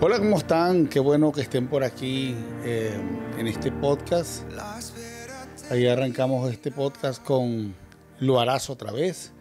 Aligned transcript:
Hola, 0.00 0.18
¿cómo 0.18 0.38
están? 0.38 0.86
Qué 0.86 0.98
bueno 0.98 1.30
que 1.30 1.42
estén 1.42 1.68
por 1.68 1.84
aquí 1.84 2.34
eh, 2.64 2.98
en 3.36 3.46
este 3.46 3.70
podcast. 3.70 4.44
Ahí 5.70 5.86
arrancamos 5.86 6.50
este 6.50 6.70
podcast 6.70 7.22
con 7.22 7.74
Lo 8.18 8.40
harás 8.40 8.70
otra 8.70 8.92
vez. 8.92 9.32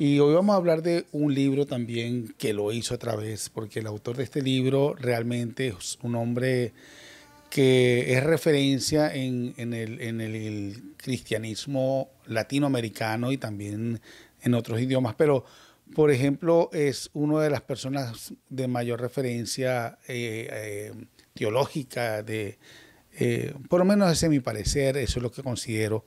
Y 0.00 0.18
hoy 0.18 0.34
vamos 0.34 0.54
a 0.54 0.56
hablar 0.56 0.82
de 0.82 1.06
un 1.12 1.32
libro 1.34 1.66
también 1.66 2.34
que 2.36 2.52
lo 2.52 2.72
hizo 2.72 2.96
otra 2.96 3.14
vez, 3.14 3.48
porque 3.48 3.78
el 3.78 3.86
autor 3.86 4.16
de 4.16 4.24
este 4.24 4.42
libro 4.42 4.96
realmente 4.98 5.68
es 5.68 6.00
un 6.02 6.16
hombre 6.16 6.72
que 7.48 8.12
es 8.12 8.24
referencia 8.24 9.14
en, 9.14 9.54
en 9.56 9.72
el, 9.72 10.00
en 10.00 10.20
el 10.20 10.94
cristianismo 10.96 12.10
latinoamericano 12.26 13.30
y 13.30 13.38
también 13.38 14.00
en 14.42 14.54
otros 14.54 14.80
idiomas, 14.80 15.14
pero 15.16 15.44
por 15.94 16.10
ejemplo 16.10 16.70
es 16.72 17.10
una 17.12 17.40
de 17.40 17.50
las 17.50 17.62
personas 17.62 18.34
de 18.48 18.68
mayor 18.68 19.00
referencia 19.00 19.98
eh, 20.06 20.48
eh, 20.50 20.92
teológica, 21.34 22.22
de, 22.22 22.58
eh, 23.18 23.54
por 23.68 23.80
lo 23.80 23.84
menos 23.84 24.12
ese 24.12 24.26
es 24.26 24.30
mi 24.30 24.40
parecer, 24.40 24.96
eso 24.96 25.18
es 25.18 25.22
lo 25.22 25.30
que 25.30 25.42
considero. 25.42 26.04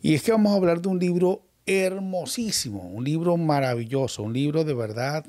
Y 0.00 0.14
es 0.14 0.22
que 0.22 0.32
vamos 0.32 0.52
a 0.52 0.56
hablar 0.56 0.80
de 0.80 0.88
un 0.88 0.98
libro 0.98 1.46
hermosísimo, 1.66 2.88
un 2.88 3.04
libro 3.04 3.36
maravilloso, 3.36 4.22
un 4.22 4.32
libro 4.32 4.64
de 4.64 4.74
verdad 4.74 5.24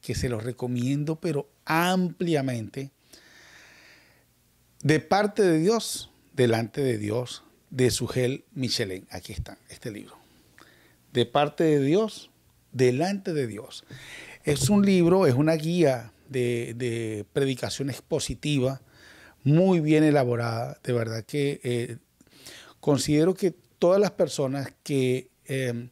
que 0.00 0.14
se 0.14 0.28
lo 0.28 0.40
recomiendo, 0.40 1.16
pero 1.16 1.50
ampliamente, 1.64 2.90
de 4.82 5.00
parte 5.00 5.42
de 5.42 5.58
Dios, 5.58 6.10
delante 6.34 6.82
de 6.82 6.98
Dios, 6.98 7.44
de 7.70 7.90
Sugel 7.90 8.44
Michelin. 8.52 9.06
Aquí 9.10 9.32
está 9.32 9.58
este 9.68 9.90
libro. 9.90 10.16
De 11.12 11.26
parte 11.26 11.64
de 11.64 11.80
Dios, 11.80 12.29
delante 12.72 13.32
de 13.32 13.46
Dios. 13.46 13.84
Es 14.44 14.70
un 14.70 14.84
libro, 14.86 15.26
es 15.26 15.34
una 15.34 15.54
guía 15.54 16.12
de, 16.28 16.74
de 16.76 17.24
predicación 17.32 17.90
expositiva, 17.90 18.80
muy 19.42 19.80
bien 19.80 20.04
elaborada, 20.04 20.78
de 20.84 20.92
verdad 20.92 21.24
que 21.24 21.60
eh, 21.64 21.96
considero 22.80 23.34
que 23.34 23.54
todas 23.78 24.00
las 24.00 24.10
personas 24.12 24.72
que, 24.82 25.30
eh, 25.46 25.88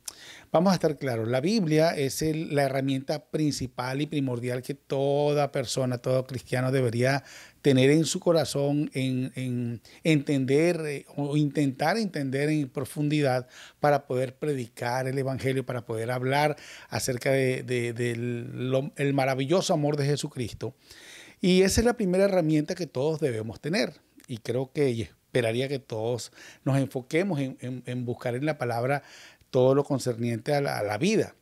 vamos 0.52 0.70
a 0.72 0.74
estar 0.74 0.96
claros, 0.98 1.28
la 1.28 1.40
Biblia 1.40 1.90
es 1.96 2.22
el- 2.22 2.54
la 2.54 2.64
herramienta 2.64 3.24
principal 3.24 4.00
y 4.00 4.06
primordial 4.06 4.62
que 4.62 4.74
toda 4.74 5.50
persona, 5.50 5.98
todo 5.98 6.26
cristiano 6.26 6.70
debería 6.70 7.24
tener 7.68 7.90
en 7.90 8.04
su 8.06 8.18
corazón, 8.18 8.90
en, 8.94 9.30
en 9.34 9.80
entender 10.04 10.80
eh, 10.86 11.04
o 11.16 11.36
intentar 11.36 11.98
entender 11.98 12.48
en 12.48 12.68
profundidad 12.70 13.46
para 13.78 14.06
poder 14.06 14.34
predicar 14.36 15.06
el 15.06 15.18
Evangelio, 15.18 15.66
para 15.66 15.84
poder 15.84 16.10
hablar 16.10 16.56
acerca 16.88 17.30
de, 17.30 17.62
de- 17.62 17.92
del 17.92 18.70
lo- 18.70 18.90
el 18.96 19.12
maravilloso 19.12 19.74
amor 19.74 19.96
de 19.98 20.06
Jesucristo. 20.06 20.74
Y 21.42 21.60
esa 21.60 21.82
es 21.82 21.84
la 21.84 21.92
primera 21.96 22.24
herramienta 22.24 22.74
que 22.74 22.86
todos 22.86 23.20
debemos 23.20 23.60
tener. 23.60 23.92
Y 24.26 24.38
creo 24.38 24.72
que 24.72 24.90
y 24.90 25.02
esperaría 25.02 25.68
que 25.68 25.78
todos 25.78 26.32
nos 26.64 26.78
enfoquemos 26.78 27.38
en, 27.38 28.04
buscar 28.06 28.34
en 28.34 28.46
la 28.46 28.56
palabra 28.56 29.02
todo 29.50 29.74
lo 29.74 29.84
concerniente 29.84 30.54
a 30.54 30.60
la, 30.62 30.96
vida. 30.98 31.34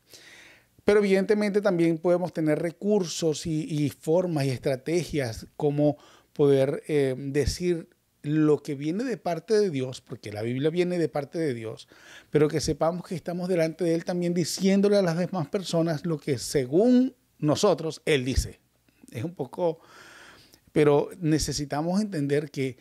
Pero 0.85 0.99
evidentemente 0.99 1.61
también 1.61 1.99
podemos 1.99 2.33
tener 2.33 2.59
recursos 2.61 3.47
y 3.47 3.91
formas 3.91 4.45
y 4.45 4.51
estrategias 4.51 5.47
como 5.57 5.97
poder 6.37 6.83
eh, 6.87 7.15
decir 7.17 7.89
lo 8.23 8.62
que 8.62 8.75
viene 8.75 9.05
de 9.05 9.17
parte 9.17 9.55
de 9.55 9.70
Dios, 9.70 10.01
porque 10.01 10.33
la 10.33 10.43
Biblia 10.43 10.69
viene 10.70 10.98
de 10.98 11.09
parte 11.09 11.39
de 11.39 11.55
Dios, 11.55 11.89
pero 12.31 12.48
que 12.48 12.61
sepamos 12.61 13.06
que 13.06 13.15
estamos 13.15 13.48
delante 13.48 13.84
de 13.84 13.95
Él 13.95 14.05
también 14.05 14.34
diciéndole 14.34 14.97
a 14.97 15.03
las 15.03 15.17
demás 15.17 15.48
personas 15.48 16.05
lo 16.05 16.19
que 16.19 16.39
según 16.39 17.15
nosotros 17.39 18.03
Él 18.05 18.25
dice. 18.25 18.61
Es 19.12 19.25
un 19.25 19.34
poco, 19.34 19.81
pero 20.73 21.11
necesitamos 21.20 22.01
entender 22.01 22.50
que 22.50 22.77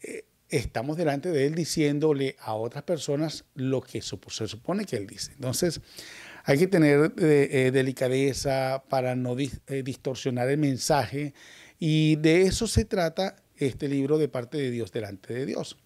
eh, 0.00 0.24
estamos 0.48 0.96
delante 0.96 1.30
de 1.30 1.46
Él 1.46 1.54
diciéndole 1.54 2.36
a 2.40 2.54
otras 2.54 2.84
personas 2.84 3.44
lo 3.54 3.82
que 3.82 4.00
se 4.00 4.48
supone 4.48 4.86
que 4.86 4.96
Él 4.96 5.06
dice. 5.06 5.32
Entonces, 5.32 5.80
hay 6.44 6.58
que 6.58 6.66
tener 6.66 7.12
eh, 7.18 7.48
eh, 7.50 7.70
delicadeza 7.70 8.82
para 8.88 9.14
no 9.14 9.36
eh, 9.38 9.82
distorsionar 9.82 10.48
el 10.48 10.58
mensaje 10.58 11.34
y 11.84 12.14
de 12.14 12.42
eso 12.42 12.68
se 12.68 12.84
trata 12.84 13.42
este 13.56 13.88
libro 13.88 14.16
de 14.16 14.28
parte 14.28 14.56
de 14.56 14.70
Dios 14.70 14.92
delante 14.92 15.34
de 15.34 15.46
Dios. 15.46 15.76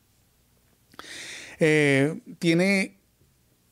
Eh, 1.58 2.20
tiene 2.38 2.98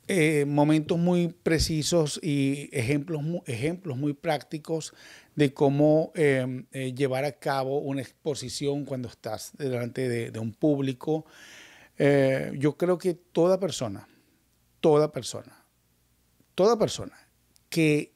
eh, 0.08 0.46
momentos 0.46 0.96
muy 0.96 1.28
precisos 1.28 2.18
y 2.22 2.70
ejemplos, 2.72 3.20
ejemplos 3.44 3.98
muy 3.98 4.14
prácticos 4.14 4.94
de 5.34 5.52
cómo 5.52 6.12
eh, 6.14 6.64
eh, 6.72 6.94
llevar 6.94 7.26
a 7.26 7.32
cabo 7.32 7.80
una 7.80 8.00
exposición 8.00 8.86
cuando 8.86 9.08
estás 9.08 9.52
delante 9.58 10.08
de, 10.08 10.38
un 10.38 10.54
público. 10.54 11.26
Yo 11.98 12.78
creo 12.78 12.96
que 12.96 13.12
toda 13.12 13.60
persona, 13.60 14.08
toda 14.80 15.12
persona, 15.12 15.62
toda 16.54 16.78
persona 16.78 17.28
que 17.68 18.14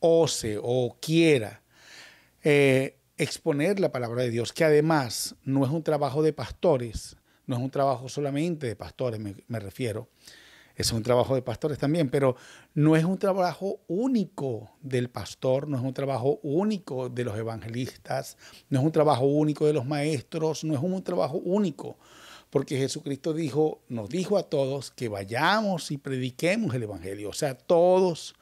ose 0.00 0.58
o 0.60 0.98
quiera 1.00 1.62
exponer 3.16 3.78
la 3.80 3.92
palabra 3.92 4.22
de 4.22 4.30
Dios, 4.30 4.52
que 4.52 4.64
además 4.64 5.36
no 5.44 5.64
es 5.64 5.70
un 5.70 5.82
trabajo 5.82 6.22
de 6.22 6.32
pastores, 6.32 7.16
no 7.46 7.56
es 7.56 7.62
un 7.62 7.70
trabajo 7.70 8.08
solamente 8.08 8.66
de 8.66 8.76
pastores, 8.76 9.20
me, 9.20 9.60
refiero, 9.60 10.08
es 10.74 10.90
un 10.90 11.02
trabajo 11.02 11.36
de 11.36 11.42
pastores 11.42 11.78
también, 11.78 12.10
pero 12.10 12.34
no 12.74 12.96
es 12.96 13.04
un 13.04 13.18
trabajo 13.18 13.80
único 13.86 14.72
del 14.80 15.08
pastor, 15.08 15.68
no 15.68 15.76
es 15.76 15.82
un 15.84 15.94
trabajo 15.94 16.40
único 16.42 17.08
de 17.08 17.24
los 17.24 17.36
evangelistas, 17.38 18.36
no 18.68 18.80
es 18.80 18.84
un 18.84 18.92
trabajo 18.92 19.26
único 19.26 19.66
de 19.66 19.72
los 19.72 19.86
maestros, 19.86 20.64
no 20.64 20.74
es 20.74 20.80
un 20.80 21.02
trabajo 21.04 21.36
único, 21.36 21.96
porque 22.50 22.76
Jesucristo 22.76 23.32
dijo, 23.32 23.82
nos 23.88 24.08
dijo 24.08 24.36
a 24.36 24.44
todos 24.44 24.90
que 24.90 25.08
vayamos 25.08 25.92
y 25.92 25.98
prediquemos 25.98 26.74
el 26.74 26.82
evangelio, 26.82 27.28
o 27.28 27.34
sea, 27.34 27.54
todos 27.54 28.34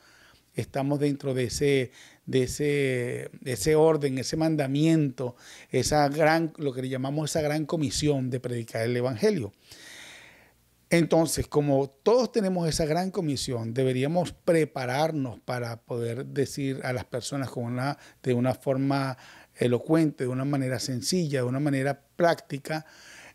estamos 0.54 1.00
dentro 1.00 1.34
de 1.34 1.44
ese, 1.44 1.92
de 2.26 2.44
ese, 2.44 3.30
ese 3.44 3.74
orden, 3.74 4.18
ese 4.18 4.36
mandamiento, 4.36 5.36
esa 5.70 6.08
gran, 6.08 6.52
lo 6.56 6.72
que 6.72 6.82
le 6.82 6.88
llamamos 6.88 7.30
esa 7.30 7.42
gran 7.42 7.66
comisión 7.66 8.30
de 8.30 8.40
predicar 8.40 8.82
el 8.82 8.96
evangelio. 8.96 9.52
Entonces, 10.90 11.46
como 11.46 11.88
todos 11.88 12.32
tenemos 12.32 12.68
esa 12.68 12.84
gran 12.84 13.10
comisión, 13.10 13.72
deberíamos 13.72 14.32
prepararnos 14.32 15.40
para 15.40 15.78
poder 15.80 16.26
decir 16.26 16.80
a 16.84 16.92
las 16.92 17.06
personas 17.06 17.48
con 17.48 17.64
una, 17.64 17.96
de 18.22 18.34
una 18.34 18.54
forma 18.54 19.16
elocuente, 19.56 20.24
de 20.24 20.28
una 20.28 20.44
manera 20.44 20.78
sencilla, 20.78 21.40
de 21.40 21.46
una 21.46 21.60
manera 21.60 22.02
práctica, 22.16 22.84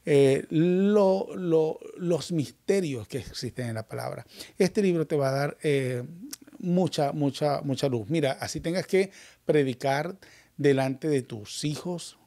eh, 0.05 0.45
lo- 0.51 1.35
lo- 1.35 1.79
los 1.97 2.31
misterios 2.31 3.07
que 3.07 3.17
existen 3.17 3.69
en 3.69 3.75
la 3.75 3.87
palabra. 3.87 4.25
Este 4.57 4.81
libro 4.83 5.07
te 5.07 5.15
va 5.15 5.29
a 5.29 5.31
dar 5.31 5.57
eh, 5.63 6.03
mucha, 6.59 7.11
mucha, 7.11 7.61
mucha 7.61 7.89
luz. 7.89 8.09
Mira, 8.09 8.37
así 8.39 8.59
tengas 8.59 8.87
que 8.87 9.11
predicar 9.45 10.17
delante 10.57 11.07
de 11.07 11.21
tus 11.21 11.63
hijos. 11.63 12.17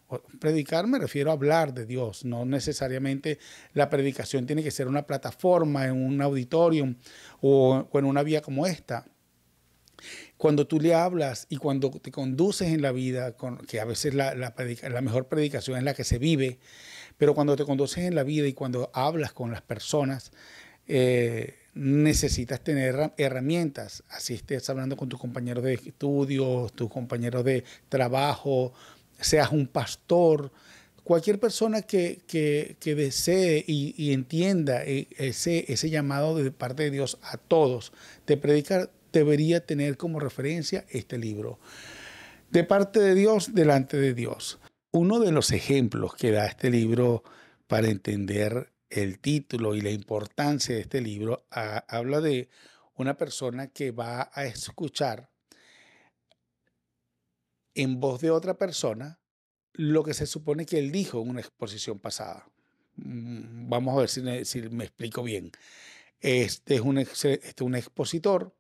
Predicar 0.41 0.87
me 0.87 0.99
refiero 0.99 1.31
a 1.31 1.35
hablar 1.35 1.73
de 1.73 1.87
Dios, 1.87 2.25
no 2.25 2.45
necesariamente 2.45 3.39
la 3.75 3.89
predicación 3.89 4.45
tiene 4.45 4.65
que 4.65 4.73
ser 4.73 4.89
una 4.89 5.07
plataforma 5.07 5.87
en 5.87 5.93
un 5.93 6.21
auditorium 6.21 6.97
o, 7.41 7.89
en 7.93 8.05
una 8.05 8.25
vía 8.25 8.43
como 8.43 8.67
esta 8.67 9.07
cuando 10.37 10.67
tú 10.67 10.81
le 10.81 10.95
hablas 10.95 11.47
y 11.51 11.59
cuando 11.59 11.91
te 11.91 12.11
conduces 12.11 12.69
en 12.69 12.81
la 12.81 12.91
vida, 12.91 13.37
que 13.69 13.81
a 13.81 13.85
veces 13.85 14.15
la, 14.15 14.35
la, 14.35 14.55
la 14.89 15.01
mejor 15.03 15.29
predicación 15.29 15.77
es 15.77 15.85
la 15.85 15.93
que 15.93 16.05
se 16.05 16.19
vive, 16.19 16.59
pero 17.19 17.35
cuando 17.35 17.55
te 17.55 17.67
conduces 17.67 18.05
en 18.05 18.15
la 18.15 18.23
vida 18.23 18.49
y 18.49 18.55
cuando 18.55 18.91
hablas 18.95 19.35
con 19.35 19.51
las 19.51 19.61
personas, 19.61 20.33
eh, 20.87 21.60
necesitas 21.75 22.61
tener 22.61 22.95
herra- 22.95 23.15
herramientas. 23.17 24.03
Así 24.09 24.35
estés 24.35 24.69
hablando 24.71 24.97
con 24.97 25.09
tus 25.09 25.21
compañeros 25.21 25.65
de 25.65 25.75
estudios, 25.75 26.73
tus 26.73 26.91
compañeros 26.91 27.45
de 27.45 27.65
trabajo, 27.89 28.73
seas 29.21 29.53
un 29.53 29.67
pastor, 29.67 30.51
cualquier 31.05 31.39
persona 31.41 31.83
que, 31.83 32.21
que, 32.27 32.77
que 32.81 32.95
desee 32.95 33.65
y, 33.67 33.95
y 33.97 34.13
entienda 34.13 34.85
eh, 34.85 35.09
ese, 35.19 35.71
ese 35.73 35.91
llamado 35.91 36.37
de 36.37 36.51
parte 36.51 36.85
de 36.85 36.91
Dios 36.91 37.19
a 37.23 37.37
todos 37.37 37.93
de 38.27 38.37
predicar, 38.37 38.91
debería 39.13 39.65
tener 39.65 39.97
como 39.97 40.21
referencia 40.21 40.85
este 40.89 41.19
libro. 41.19 41.59
De 42.51 42.65
parte 42.65 43.01
de 43.01 43.15
Dios, 43.15 43.55
delante 43.55 43.97
de 43.97 44.15
Dios. 44.15 44.59
Uno 44.93 45.21
de 45.21 45.33
los 45.33 45.53
ejemplos 45.53 46.15
que 46.15 46.33
da 46.33 46.47
este 46.47 46.71
libro 46.71 47.23
para 47.67 47.89
entender 47.89 48.73
el 48.91 49.21
título 49.21 49.75
y 49.75 49.81
la 49.81 49.91
importancia 49.91 50.75
de 50.75 50.83
este 50.83 51.01
libro 51.01 51.47
habla 51.51 52.21
de 52.21 52.49
una 52.97 53.17
persona 53.17 53.69
que 53.69 53.93
va 53.93 54.31
a 54.35 54.45
escuchar 54.45 55.31
en 57.75 58.01
voz 58.01 58.21
de 58.21 58.31
otra 58.31 58.59
persona 58.59 59.21
lo 59.73 60.03
que 60.03 60.13
se 60.13 60.27
supone 60.27 60.67
que 60.67 60.79
él 60.79 60.91
dijo 60.91 61.23
en 61.23 61.31
una 61.31 61.41
exposición 61.41 62.01
pasada. 62.01 62.51
Mm, 62.97 63.69
Vamos 63.69 63.97
a 63.97 64.01
ver 64.01 64.09
si 64.09 64.21
me, 64.21 64.85
explico 64.85 65.23
bien. 65.23 65.53
Este 66.21 66.75
es 66.75 66.81
un, 66.81 66.99
este 66.99 67.41
es 67.43 67.61
un 67.61 67.77
expositor 67.77 68.55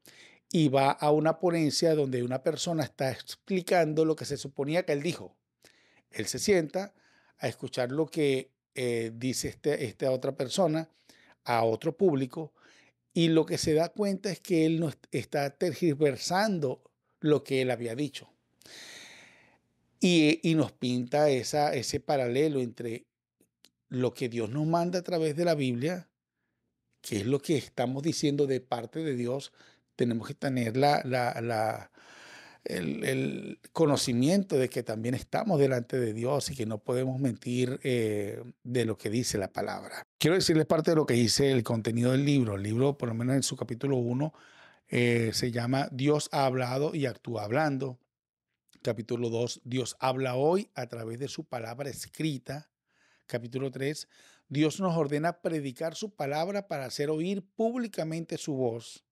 y 0.51 0.69
va 0.69 0.93
a 0.93 1.11
una 1.11 1.39
ponencia 1.39 1.95
donde 1.95 2.23
una 2.23 2.43
persona 2.43 2.85
está 2.85 3.11
explicando 3.11 4.05
lo 4.05 4.17
que 4.17 4.25
se 4.25 4.37
suponía 4.37 4.85
que 4.85 4.93
él 4.93 5.03
dijo. 5.03 5.37
Él 6.11 6.27
se 6.27 6.39
sienta 6.39 6.95
a 7.39 7.49
escuchar 7.49 7.91
lo 7.91 8.07
que 8.07 8.53
eh, 8.75 9.13
dice 9.15 9.49
este, 9.49 9.85
esta 9.85 10.11
otra 10.11 10.37
persona 10.37 10.89
a 11.45 11.65
otro 11.65 11.97
público 11.97 12.53
y 13.13 13.29
lo 13.29 13.45
que 13.45 13.59
se 13.59 13.75
da 13.75 13.89
cuenta 13.89 14.31
es 14.31 14.41
que 14.41 14.67
él 14.67 14.81
no 14.81 14.93
está 15.11 15.51
tergiversando 15.51 16.83
lo 17.21 17.43
que 17.43 17.63
él 17.63 17.71
había 17.71 17.95
dicho. 17.95 18.31
Y, 20.01 20.41
y 20.49 20.55
nos 20.55 20.73
pinta 20.73 21.29
esa, 21.29 21.75
ese 21.75 22.01
paralelo 22.01 22.61
entre 22.61 23.07
lo 23.89 24.15
que 24.15 24.29
Dios 24.29 24.49
nos 24.49 24.67
manda 24.67 25.01
a 25.01 25.03
través 25.03 25.37
de 25.37 25.45
la 25.45 25.55
Biblia, 25.55 26.09
que 27.03 27.19
es 27.19 27.27
lo 27.27 27.41
que 27.41 27.57
estamos 27.57 28.03
diciendo 28.03 28.47
de 28.47 28.61
parte 28.61 29.01
de 29.01 29.15
Dios, 29.15 29.53
tenemos 29.97 30.29
que 30.29 30.35
tener 30.35 30.77
la, 30.77 31.03
la, 31.05 31.91
el, 32.65 33.59
conocimiento 33.73 34.57
de 34.57 34.69
que 34.69 34.83
también 34.83 35.15
estamos 35.15 35.59
delante 35.59 35.99
de 35.99 36.13
Dios 36.13 36.51
y 36.51 36.57
que 36.57 36.67
no 36.67 36.79
podemos 36.79 37.21
mentir 37.21 37.81
eh, 37.83 38.43
de 38.63 38.85
lo 38.85 38.99
que 38.99 39.11
dice 39.11 39.39
la 39.39 39.53
palabra. 39.53 40.07
Quiero 40.19 40.35
decirles 40.35 40.67
parte 40.67 40.91
de 40.91 40.97
lo 40.97 41.07
que 41.07 41.15
dice 41.15 41.51
el 41.51 41.63
contenido 41.63 42.13
del 42.13 42.25
libro. 42.25 42.57
El 42.57 42.63
libro, 42.63 42.99
por 42.99 43.09
lo 43.09 43.15
menos 43.15 43.37
en 43.37 43.43
su 43.43 43.57
capítulo 43.57 43.97
1, 43.97 44.33
eh, 44.89 45.31
se 45.33 45.53
llama 45.53 45.89
Dios 45.93 46.29
ha 46.33 46.47
hablado 46.47 46.95
y 46.95 47.07
actúa 47.07 47.45
hablando. 47.45 47.99
Capítulo 48.83 49.29
2, 49.29 49.61
Dios 49.65 49.97
habla 50.01 50.37
hoy 50.37 50.71
a 50.75 50.87
través 50.87 51.19
de 51.19 51.29
su 51.29 51.45
palabra 51.45 51.91
escrita. 51.91 52.71
Capítulo 53.27 53.71
3, 53.71 54.09
Dios 54.49 54.81
nos 54.81 54.97
ordena 54.97 55.41
predicar 55.41 55.95
su 55.95 56.15
palabra 56.15 56.67
para 56.67 56.87
hacer 56.87 57.11
oír 57.11 57.45
públicamente 57.55 58.37
su 58.37 58.55
voz. 58.55 59.05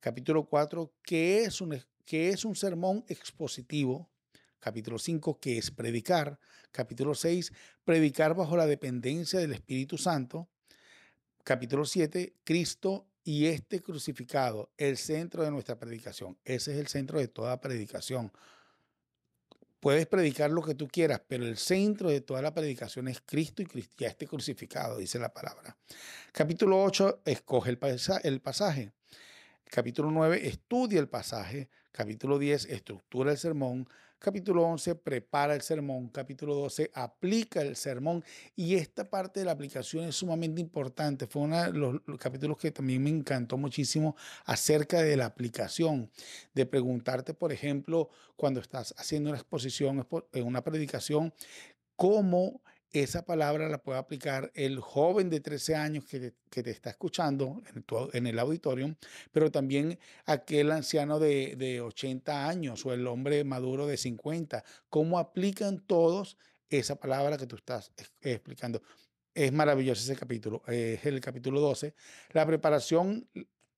Capítulo 0.00 0.46
4, 0.46 0.92
¿qué 1.02 1.44
es 1.44 1.60
un, 1.60 1.74
qué 2.04 2.30
es 2.30 2.44
un 2.44 2.56
sermón 2.56 3.04
expositivo? 3.08 4.10
Capítulo 4.58 4.98
5, 4.98 5.38
¿qué 5.40 5.58
es 5.58 5.70
predicar? 5.70 6.38
Capítulo 6.70 7.14
6, 7.14 7.52
predicar 7.84 8.34
bajo 8.34 8.56
la 8.56 8.66
dependencia 8.66 9.38
del 9.38 9.52
Espíritu 9.52 9.98
Santo. 9.98 10.48
Capítulo 11.42 11.84
7, 11.84 12.36
Cristo 12.44 13.06
y 13.22 13.46
este 13.46 13.80
crucificado, 13.80 14.70
el 14.76 14.96
centro 14.96 15.42
de 15.42 15.50
nuestra 15.50 15.78
predicación. 15.78 16.38
Ese 16.44 16.72
es 16.72 16.78
el 16.78 16.86
centro 16.88 17.18
de 17.18 17.28
toda 17.28 17.60
predicación. 17.60 18.32
Puedes 19.80 20.06
predicar 20.06 20.50
lo 20.50 20.62
que 20.62 20.74
tú 20.74 20.88
quieras, 20.88 21.20
pero 21.28 21.44
el 21.44 21.58
centro 21.58 22.08
de 22.08 22.22
toda 22.22 22.40
la 22.40 22.54
predicación 22.54 23.08
es 23.08 23.20
Cristo 23.20 23.62
y 23.62 23.66
ya 23.98 24.08
este 24.08 24.26
crucificado, 24.26 24.96
dice 24.96 25.18
la 25.18 25.32
palabra. 25.32 25.76
Capítulo 26.32 26.82
8, 26.82 27.20
escoge 27.26 27.70
el 27.70 28.40
pasaje. 28.40 28.92
Capítulo 29.66 30.10
9, 30.10 30.46
estudia 30.46 31.00
el 31.00 31.08
pasaje. 31.08 31.68
Capítulo 31.96 32.40
10, 32.40 32.70
estructura 32.70 33.30
el 33.30 33.38
sermón. 33.38 33.88
Capítulo 34.18 34.64
11, 34.64 34.96
prepara 34.96 35.54
el 35.54 35.62
sermón. 35.62 36.08
Capítulo 36.08 36.52
12, 36.56 36.90
aplica 36.92 37.62
el 37.62 37.76
sermón. 37.76 38.24
Y 38.56 38.74
esta 38.74 39.08
parte 39.08 39.38
de 39.38 39.46
la 39.46 39.52
aplicación 39.52 40.02
es 40.02 40.16
sumamente 40.16 40.60
importante. 40.60 41.28
Fue 41.28 41.42
uno 41.42 41.62
de 41.62 41.72
los, 41.72 42.00
capítulos 42.18 42.58
que 42.58 42.72
también 42.72 43.00
me 43.00 43.10
encantó 43.10 43.56
muchísimo 43.56 44.16
acerca 44.44 45.02
de 45.02 45.16
la 45.16 45.26
aplicación. 45.26 46.10
De 46.52 46.66
preguntarte, 46.66 47.32
por 47.32 47.52
ejemplo, 47.52 48.08
cuando 48.34 48.58
estás 48.58 48.92
haciendo 48.98 49.30
una 49.30 49.38
exposición, 49.38 50.04
en 50.32 50.46
una 50.46 50.64
predicación, 50.64 51.32
cómo 51.94 52.60
esa 52.94 53.24
palabra 53.24 53.68
la 53.68 53.78
puede 53.78 53.98
aplicar 53.98 54.52
el 54.54 54.78
joven 54.78 55.28
de 55.28 55.40
13 55.40 55.74
años 55.74 56.04
que 56.04 56.32
te, 56.62 56.70
está 56.70 56.90
escuchando 56.90 57.60
en, 58.12 58.26
el 58.28 58.38
auditorio, 58.38 58.94
pero 59.32 59.50
también 59.50 59.98
aquel 60.26 60.70
anciano 60.70 61.18
de, 61.18 61.56
de 61.56 61.80
80 61.80 62.48
años 62.48 62.86
o 62.86 62.92
el 62.92 63.08
hombre 63.08 63.42
maduro 63.42 63.88
de 63.88 63.96
50. 63.96 64.64
¿Cómo 64.88 65.18
aplican 65.18 65.80
todos 65.80 66.38
esa 66.70 66.94
palabra 66.94 67.36
que 67.36 67.48
tú 67.48 67.56
estás 67.56 67.90
explicando? 68.20 68.80
Es 69.34 69.52
maravilloso 69.52 70.00
ese 70.00 70.14
capítulo, 70.14 70.62
es 70.68 71.04
el 71.04 71.20
capítulo 71.20 71.60
12. 71.60 71.96
La 72.30 72.46
preparación, 72.46 73.28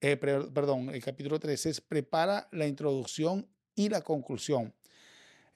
eh, 0.02 0.18
perdón, 0.18 0.90
el 0.90 1.02
capítulo 1.02 1.40
13 1.40 1.70
es 1.70 1.80
prepara 1.80 2.48
la 2.52 2.66
introducción 2.66 3.48
y 3.74 3.88
la 3.88 4.02
conclusión. 4.02 4.74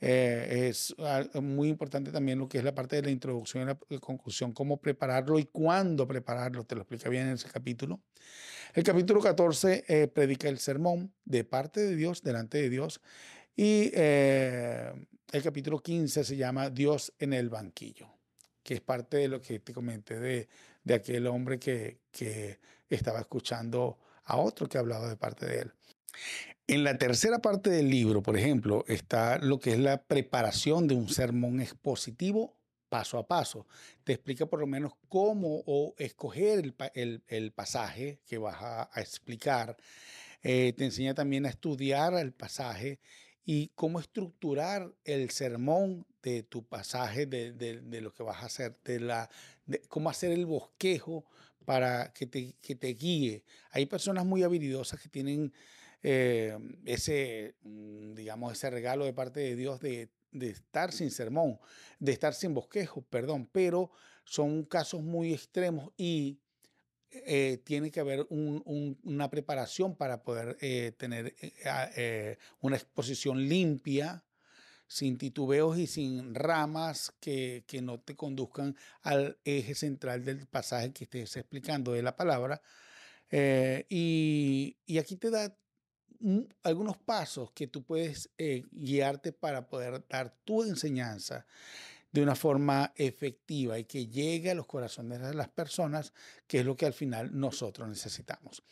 Eh, 0.00 0.68
es 0.68 0.94
muy 1.34 1.68
importante 1.68 2.10
también 2.10 2.38
lo 2.38 2.48
que 2.48 2.58
es 2.58 2.64
la 2.64 2.74
parte 2.74 2.96
de 2.96 3.02
la 3.02 3.10
introducción 3.10 3.62
y 3.64 3.66
la 3.66 4.00
conclusión, 4.00 4.52
cómo 4.52 4.78
prepararlo 4.78 5.38
y 5.38 5.44
cuándo 5.44 6.06
prepararlo, 6.06 6.64
te 6.64 6.74
lo 6.74 6.82
explica 6.82 7.08
bien 7.10 7.26
en 7.26 7.34
ese 7.34 7.48
capítulo. 7.50 8.00
El 8.72 8.84
capítulo 8.84 9.20
14 9.20 9.84
eh, 9.88 10.08
predica 10.08 10.48
el 10.48 10.58
sermón 10.58 11.12
de 11.24 11.44
parte 11.44 11.80
de 11.80 11.96
Dios, 11.96 12.22
delante 12.22 12.58
de 12.58 12.70
Dios, 12.70 13.00
y 13.56 13.90
eh, 13.94 14.92
el 15.32 15.42
capítulo 15.42 15.80
15 15.80 16.24
se 16.24 16.36
llama 16.36 16.70
Dios 16.70 17.12
en 17.18 17.32
el 17.34 17.50
banquillo, 17.50 18.08
que 18.62 18.74
es 18.74 18.80
parte 18.80 19.18
de 19.18 19.28
lo 19.28 19.42
que 19.42 19.58
te 19.58 19.74
comenté 19.74 20.18
de, 20.18 20.48
de 20.82 20.94
aquel 20.94 21.26
hombre 21.26 21.58
que, 21.58 21.98
que 22.10 22.58
estaba 22.88 23.20
escuchando 23.20 23.98
a 24.24 24.36
otro 24.36 24.68
que 24.68 24.78
hablaba 24.78 25.08
de 25.08 25.16
parte 25.16 25.46
de 25.46 25.58
él. 25.60 25.72
En 26.70 26.84
la 26.84 26.96
tercera 26.96 27.40
parte 27.40 27.68
del 27.68 27.90
libro, 27.90 28.22
por 28.22 28.38
ejemplo, 28.38 28.84
está 28.86 29.38
lo 29.38 29.58
que 29.58 29.72
es 29.72 29.78
la 29.80 30.04
preparación 30.04 30.86
de 30.86 30.94
un 30.94 31.08
sermón 31.08 31.60
expositivo 31.60 32.56
paso 32.88 33.18
a 33.18 33.26
paso. 33.26 33.66
Te 34.04 34.12
explica 34.12 34.46
por 34.46 34.60
lo 34.60 34.68
menos 34.68 34.92
cómo 35.08 35.64
o 35.66 35.96
escoger 35.98 36.72
el, 36.94 37.52
pasaje 37.52 38.20
que 38.24 38.38
vas 38.38 38.58
a, 38.60 38.88
explicar. 39.00 39.76
Eh, 40.44 40.72
te 40.76 40.84
enseña 40.84 41.12
también 41.12 41.44
a 41.44 41.48
estudiar 41.48 42.14
el 42.14 42.32
pasaje 42.32 43.00
y 43.44 43.72
cómo 43.74 43.98
estructurar 43.98 44.94
el 45.02 45.30
sermón 45.30 46.06
de 46.22 46.44
tu 46.44 46.64
pasaje, 46.64 47.26
de, 47.26 48.00
lo 48.00 48.14
que 48.14 48.22
vas 48.22 48.44
a 48.44 48.46
hacer, 48.46 48.78
de, 48.84 49.00
la, 49.00 49.28
de 49.66 49.80
cómo 49.88 50.08
hacer 50.08 50.30
el 50.30 50.46
bosquejo 50.46 51.24
para 51.64 52.12
que 52.12 52.26
te, 52.26 52.54
que 52.62 52.76
te 52.76 52.94
guíe. 52.94 53.42
Hay 53.72 53.86
personas 53.86 54.24
muy 54.24 54.44
habilidosas 54.44 55.00
que 55.00 55.08
tienen 55.08 55.52
eh, 56.02 56.56
ese, 56.86 57.56
mm, 57.62 58.14
digamos, 58.14 58.52
ese 58.52 58.70
regalo 58.70 59.04
de 59.04 59.12
parte 59.12 59.40
de 59.40 59.56
Dios 59.56 59.80
de, 59.80 60.10
estar 60.32 60.92
sin 60.92 61.10
sermón, 61.10 61.58
de 61.98 62.12
estar 62.12 62.34
sin 62.34 62.54
bosquejo, 62.54 63.02
perdón, 63.02 63.48
pero 63.50 63.90
son 64.24 64.64
casos 64.64 65.02
muy 65.02 65.34
extremos 65.34 65.92
y 65.96 66.38
eh, 67.10 67.60
tiene 67.64 67.90
que 67.90 67.98
haber 67.98 68.26
una 68.30 69.28
preparación 69.28 69.96
para 69.96 70.22
poder 70.22 70.56
eh, 70.60 70.92
tener 70.96 71.34
una 72.60 72.76
exposición 72.76 73.48
limpia, 73.48 74.24
sin 74.86 75.18
titubeos 75.18 75.78
y 75.78 75.86
sin 75.86 76.34
ramas 76.34 77.12
que, 77.20 77.64
que, 77.66 77.80
no 77.82 78.00
te 78.00 78.16
conduzcan 78.16 78.76
al 79.02 79.38
eje 79.44 79.74
central 79.74 80.24
del 80.24 80.46
pasaje 80.46 80.92
que 80.92 81.04
estés 81.04 81.36
explicando 81.36 81.92
de 81.92 82.02
la 82.02 82.16
palabra. 82.16 82.62
y, 83.30 84.76
y, 84.86 84.98
aquí 84.98 85.16
te 85.16 85.30
da 85.30 85.56
algunos 86.62 86.96
pasos 86.98 87.50
que 87.52 87.66
tú 87.66 87.82
puedes 87.82 88.30
eh, 88.36 88.64
guiarte 88.72 89.32
para 89.32 89.68
poder 89.68 90.04
dar 90.08 90.34
tu 90.44 90.62
enseñanza 90.62 91.46
de 92.12 92.22
una 92.22 92.34
forma 92.34 92.92
efectiva 92.96 93.78
y 93.78 93.84
que 93.84 94.06
llegue 94.06 94.50
a 94.50 94.54
los 94.54 94.66
corazones 94.66 95.20
de 95.20 95.34
las 95.34 95.48
personas, 95.48 96.12
que 96.46 96.60
es 96.60 96.66
lo 96.66 96.76
que 96.76 96.86
al 96.86 96.92
final 96.92 97.30
nosotros 97.38 97.88
necesitamos. 97.88 98.62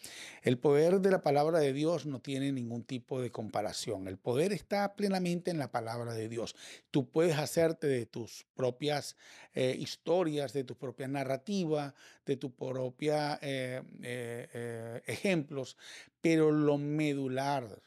El 0.43 0.59
poder 0.59 1.01
de 1.01 1.11
la 1.11 1.23
palabra 1.23 1.61
de 1.61 1.73
Dios 1.73 2.07
no 2.07 2.21
tiene 2.21 2.51
ningún 2.51 2.83
tipo 2.83 3.21
de 3.21 3.31
comparación. 3.31 4.09
El 4.09 4.19
poder 4.19 4.53
está 4.53 4.97
plenamente 4.97 5.51
en 5.51 5.59
la 5.59 5.71
palabra 5.71 6.15
de 6.15 6.29
Dios. 6.29 6.57
Tú 6.91 7.09
puedes 7.09 7.39
hacerte 7.39 7.87
de 7.87 8.07
tus 8.07 8.47
propias 8.55 9.17
eh, 9.55 9.77
historias, 9.79 10.53
de 10.53 10.65
tu 10.65 10.77
propia 10.77 11.07
narrativa, 11.07 11.95
de 12.27 12.37
tu 12.37 12.55
propia 12.55 13.39
eh, 13.41 15.03
ejemplos, 15.07 15.77
pero 16.21 16.51
lo 16.51 16.79
medular 16.79 17.81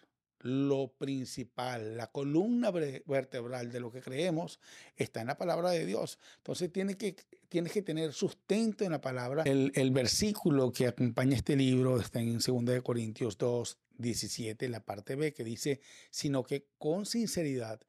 lo 0.43 0.89
principal, 0.89 1.97
la 1.97 2.07
columna 2.07 2.71
vertebral 2.71 3.71
de 3.71 3.79
lo 3.79 3.91
que 3.91 4.01
creemos 4.01 4.59
está 4.95 5.21
en 5.21 5.27
la 5.27 5.37
palabra 5.37 5.71
de 5.71 5.85
Dios. 5.85 6.19
Entonces 6.37 6.71
tienes 6.71 6.95
que, 6.95 7.15
tienes 7.49 7.71
que 7.71 7.81
tener 7.81 8.13
sustento 8.13 8.83
en 8.83 8.91
la 8.91 9.01
palabra. 9.01 9.43
El, 9.43 9.91
versículo 9.91 10.71
que 10.71 10.87
acompaña 10.87 11.35
este 11.35 11.55
libro 11.55 11.99
está 11.99 12.19
en 12.19 12.39
2 12.39 12.81
Corintios 12.83 13.37
2, 13.37 13.77
17, 13.97 14.69
la 14.69 14.83
parte 14.83 15.15
B, 15.15 15.33
que 15.33 15.43
dice, 15.43 15.81
sino 16.09 16.43
que 16.43 16.67
con 16.77 17.05
sinceridad, 17.05 17.81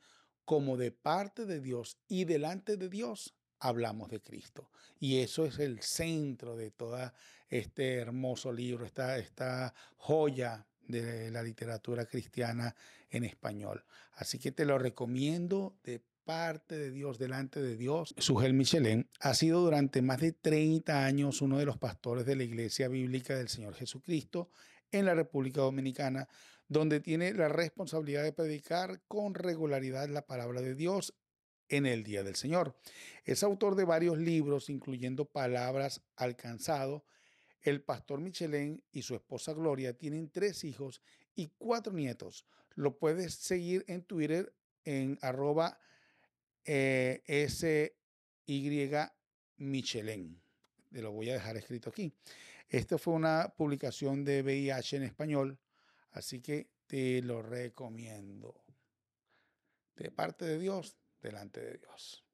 como 0.44 0.76
de 0.76 0.90
parte 0.90 1.47
de 1.47 1.61
Dios 1.61 1.99
y 2.09 2.25
delante 2.25 2.76
de 2.76 2.88
Dios, 2.88 3.35
hablamos 3.59 4.11
de 4.11 4.21
Cristo. 4.21 4.71
Y 4.99 5.18
eso 5.18 5.47
es 5.47 5.59
el 5.59 5.80
centro 5.80 6.56
de 6.56 6.71
todo 6.71 7.12
este 7.49 7.94
hermoso 7.94 8.52
libro, 8.52 8.85
esta, 8.85 9.18
esta 9.18 9.75
joya 9.97 10.66
de 10.86 11.30
la 11.30 11.42
literatura 11.42 12.06
cristiana 12.06 12.74
en 13.10 13.24
español. 13.24 13.84
Así 14.14 14.38
que 14.38 14.52
te 14.52 14.64
lo 14.64 14.78
recomiendo 14.78 15.76
de 15.84 16.02
parte 16.24 16.78
de 16.78 16.90
Dios, 16.90 17.18
delante 17.18 17.60
de 17.60 17.76
Dios. 17.76 18.14
Sugel 18.18 18.54
Michelin 18.54 19.08
ha 19.20 19.34
sido 19.34 19.60
durante 19.60 20.02
más 20.02 20.20
de 20.20 20.32
30 20.32 21.04
años 21.04 21.42
uno 21.42 21.58
de 21.58 21.66
los 21.66 21.78
pastores 21.78 22.24
de 22.26 22.36
la 22.36 22.44
Iglesia 22.44 22.88
Bíblica 22.88 23.36
del 23.36 23.48
Señor 23.48 23.74
Jesucristo 23.74 24.50
en 24.90 25.06
la 25.06 25.14
República 25.14 25.62
Dominicana, 25.62 26.28
donde 26.68 27.00
tiene 27.00 27.32
la 27.34 27.48
responsabilidad 27.48 28.22
de 28.22 28.32
predicar 28.32 29.00
con 29.08 29.34
regularidad 29.34 30.08
la 30.08 30.26
palabra 30.26 30.60
de 30.60 30.74
Dios 30.74 31.14
en 31.68 31.86
el 31.86 32.04
día 32.04 32.22
del 32.22 32.36
Señor. 32.36 32.76
Es 33.24 33.42
autor 33.42 33.74
de 33.74 33.84
varios 33.84 34.18
libros, 34.18 34.68
incluyendo 34.68 35.24
Palabras 35.24 36.02
Alcanzado. 36.16 37.04
El 37.62 37.83
pastor 37.83 38.21
Michelén 38.21 38.83
y 38.92 39.02
su 39.02 39.14
esposa 39.14 39.52
Gloria 39.52 39.97
tienen 39.97 40.31
tres 40.31 40.64
hijos 40.64 41.00
y 41.35 41.49
cuatro 41.59 41.92
nietos. 41.92 42.45
Lo 42.75 42.99
puedes 42.99 43.35
seguir 43.35 43.85
en 43.88 44.02
Twitter 44.02 44.52
en 44.85 45.19
arroba 45.23 45.78
eh, 46.64 47.23
SY 47.49 47.92
Michelén. 49.57 50.40
Te 50.90 51.02
lo 51.02 51.12
voy 51.12 51.31
a 51.31 51.35
dejar 51.35 51.57
escrito 51.57 51.90
aquí. 51.90 52.12
Esto 52.69 52.99
fue 52.99 53.14
una 53.14 53.52
publicación 53.57 54.25
de 54.25 54.42
VIH 54.42 54.97
en 54.97 55.02
español, 55.04 55.59
así 56.12 56.40
que 56.40 56.71
te 56.87 57.23
lo 57.23 57.42
recomiendo. 57.42 58.64
De 59.95 60.11
parte 60.11 60.45
de 60.45 60.59
Dios, 60.59 60.97
delante 61.21 61.61
de 61.61 61.78
Dios. 61.78 62.25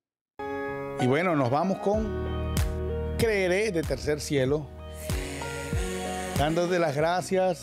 Y 1.01 1.07
bueno, 1.07 1.37
nos 1.37 1.51
vamos 1.51 1.79
con 1.79 2.55
Creeré 3.19 3.73
de 3.73 3.83
Tercer 3.83 4.21
Cielo, 4.21 4.69
dándote 6.39 6.79
las 6.79 6.95
gracias 6.95 7.63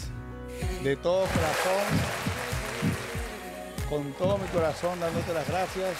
de 0.83 0.97
todo 0.97 1.21
corazón, 1.21 1.85
con 3.89 4.11
todo 4.13 4.37
mi 4.37 4.47
corazón, 4.47 4.99
dándote 4.99 5.33
las 5.33 5.47
gracias, 5.47 5.97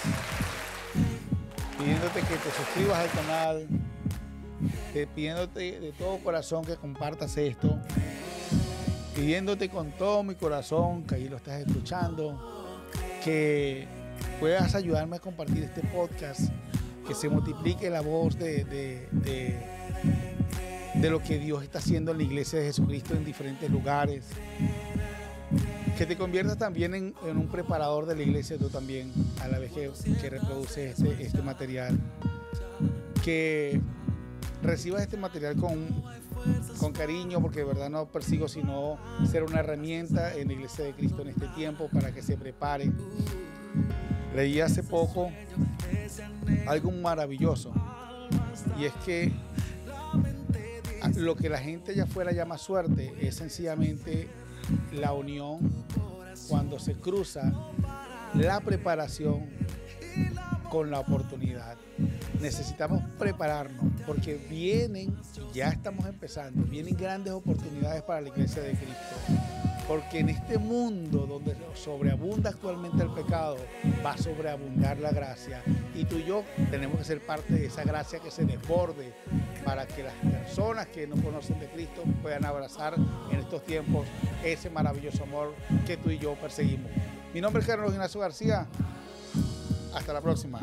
pidiéndote 1.78 2.20
que 2.20 2.36
te 2.36 2.50
suscribas 2.50 2.98
al 2.98 3.10
canal, 3.10 3.66
pidiéndote 5.14 5.80
de 5.80 5.92
todo 5.92 6.18
corazón 6.18 6.66
que 6.66 6.76
compartas 6.76 7.38
esto, 7.38 7.78
pidiéndote 9.14 9.70
con 9.70 9.92
todo 9.92 10.22
mi 10.22 10.34
corazón 10.34 11.04
que 11.04 11.14
ahí 11.14 11.28
lo 11.30 11.38
estás 11.38 11.66
escuchando, 11.66 12.38
que 13.24 13.88
puedas 14.38 14.74
ayudarme 14.74 15.16
a 15.16 15.20
compartir 15.20 15.64
este 15.64 15.80
podcast, 15.80 16.50
que 17.08 17.14
se 17.14 17.30
multiplique 17.30 17.88
la 17.88 18.02
voz 18.02 18.38
de, 18.38 19.08
lo 21.02 21.20
que 21.22 21.38
Dios 21.38 21.62
está 21.62 21.78
haciendo 21.78 22.12
en 22.12 22.18
la 22.18 22.24
iglesia 22.24 22.58
de 22.58 22.66
Jesucristo 22.66 23.14
en 23.14 23.24
diferentes 23.24 23.70
lugares. 23.70 24.26
Que 25.96 26.06
te 26.06 26.16
conviertas 26.16 26.58
también 26.58 26.94
en, 26.94 27.14
un 27.24 27.48
preparador 27.48 28.06
de 28.06 28.16
la 28.16 28.22
iglesia 28.22 28.58
tú 28.58 28.68
también, 28.68 29.12
a 29.42 29.48
la 29.48 29.58
vez 29.58 29.72
que, 29.72 29.90
reproduces 30.28 30.98
este, 30.98 31.22
este 31.22 31.42
material. 31.42 31.98
Que 33.24 33.80
recibas 34.62 35.02
este 35.02 35.16
material 35.16 35.56
con, 35.56 36.92
cariño, 36.92 37.40
porque 37.40 37.60
de 37.60 37.64
verdad 37.64 37.90
no 37.90 38.06
persigo 38.06 38.48
sino 38.48 38.98
ser 39.30 39.42
una 39.42 39.60
herramienta 39.60 40.34
en 40.34 40.48
la 40.48 40.54
iglesia 40.54 40.84
de 40.84 40.92
Cristo 40.94 41.22
en 41.22 41.28
este 41.28 41.48
tiempo 41.48 41.88
para 41.92 42.12
que 42.12 42.22
se 42.22 42.36
prepare 42.36 42.90
Leí 44.34 44.60
hace 44.60 44.82
poco 44.82 45.30
algo 46.66 46.90
maravilloso 46.92 47.72
y 48.78 48.84
es 48.84 48.92
que 49.04 49.32
lo 51.16 51.34
que 51.34 51.48
la 51.48 51.58
gente 51.58 51.92
allá 51.92 52.04
afuera 52.04 52.32
llama 52.32 52.58
suerte 52.58 53.14
es 53.20 53.36
sencillamente 53.36 54.28
la 54.92 55.12
unión 55.12 55.84
cuando 56.48 56.78
se 56.78 56.94
cruza 56.94 57.52
la 58.34 58.60
preparación 58.60 59.48
con 60.70 60.90
la 60.90 61.00
oportunidad. 61.00 61.76
Necesitamos 62.40 63.02
prepararnos 63.18 63.84
porque 64.06 64.34
vienen, 64.34 65.16
ya 65.52 65.68
estamos 65.68 66.06
empezando, 66.06 66.62
vienen 66.64 66.96
grandes 66.96 67.32
oportunidades 67.32 68.02
para 68.02 68.20
la 68.20 68.28
iglesia 68.28 68.62
de 68.62 68.72
Cristo 68.72 69.15
porque 69.86 70.20
en 70.20 70.30
este 70.30 70.58
mundo 70.58 71.26
donde 71.26 71.56
sobreabunda 71.74 72.50
actualmente 72.50 73.02
el 73.02 73.10
pecado, 73.10 73.56
va 74.04 74.12
a 74.12 74.18
sobreabundar 74.18 74.98
la 74.98 75.12
gracia. 75.12 75.62
Y 75.94 76.04
tú 76.04 76.16
y 76.16 76.24
yo 76.24 76.44
tenemos 76.70 76.98
que 76.98 77.04
ser 77.04 77.24
parte 77.24 77.54
de 77.54 77.66
esa 77.66 77.84
gracia 77.84 78.18
que 78.18 78.30
se 78.30 78.44
desborde 78.44 79.14
para 79.64 79.86
que 79.86 80.02
las 80.02 80.14
personas 80.14 80.86
que 80.88 81.06
no 81.06 81.16
conocen 81.22 81.58
de 81.60 81.68
Cristo 81.68 82.02
puedan 82.22 82.44
abrazar 82.44 82.94
en 83.30 83.38
estos 83.38 83.64
tiempos 83.64 84.06
ese 84.44 84.70
maravilloso 84.70 85.22
amor 85.22 85.54
que 85.86 85.96
tú 85.96 86.10
y 86.10 86.18
yo 86.18 86.34
perseguimos. 86.34 86.90
Mi 87.32 87.40
nombre 87.40 87.60
es 87.60 87.66
Carlos 87.66 87.92
Ignacio 87.92 88.20
García. 88.20 88.66
Hasta 89.94 90.12
la 90.12 90.20
próxima. 90.20 90.60